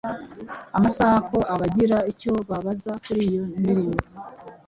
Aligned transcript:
amusaba 0.77 1.17
ko 1.29 1.37
abagira 1.53 1.97
icyo 2.11 2.33
babaza 2.49 2.91
kuri 3.03 3.21
iyo 3.29 3.43
ndirimbo 3.59 3.99